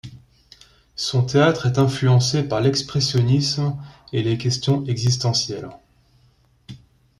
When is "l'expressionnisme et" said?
2.59-4.23